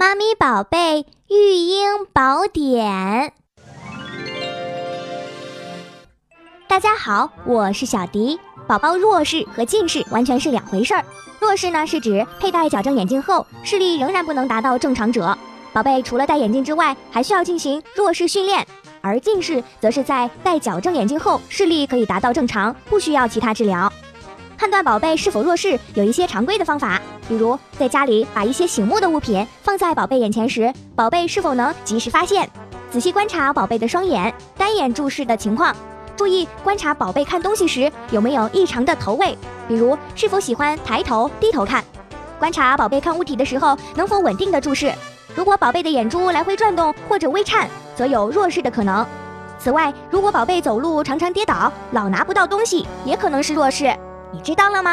[0.00, 3.34] 妈咪宝贝育婴宝典，
[6.66, 8.40] 大家好，我是小迪。
[8.66, 11.04] 宝宝弱视和近视完全是两回事儿。
[11.38, 15.36] 弱视呢是指佩戴矫正眼镜后视力仍然不能达到正常者，
[15.70, 18.64] 宝贝除了戴眼镜之外，还需要进行弱视训练；
[19.02, 23.92] 而近视则是在戴矫正眼镜后视力可以达到正常，不需要其他治疗。
[24.60, 27.00] 判断宝贝是否弱视有一些常规的方法。
[27.26, 32.46] 比如，在家里把一些醒目的物品放在宝贝眼前时，宝贝是否能及时发现？
[32.90, 35.74] 仔细观察宝贝的双眼、单眼注视的情况，
[36.14, 39.34] 注意观察宝贝看东西时有没有异常的头位，
[39.66, 41.82] 比如是否喜欢抬头、低头看。
[42.38, 44.92] 观察宝贝看物体的时候能否稳定的注视，
[45.34, 49.06] 如果宝贝的眼珠来回转动或者微颤，则有弱视的可能。
[49.58, 53.90] 此外，如果宝贝走路常常跌倒，老拿不到东西，也可能是弱视。
[54.32, 54.88] 你知道了吗？